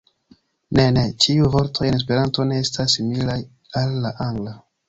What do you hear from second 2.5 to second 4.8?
ne estas similaj al la Angla.